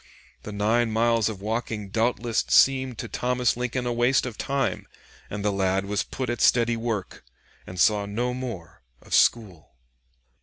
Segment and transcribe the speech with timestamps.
[0.41, 4.87] The nine miles of walking doubtless seemed to Thomas Lincoln a waste of time,
[5.29, 7.23] and the lad was put at steady work
[7.67, 9.75] and saw no more of school.